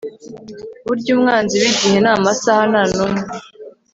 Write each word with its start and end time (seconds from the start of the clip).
Burya 0.85 1.09
umwanzi 1.15 1.55
wigihe 1.61 1.97
namasaha 2.01 2.63
ntanumwe 2.71 3.21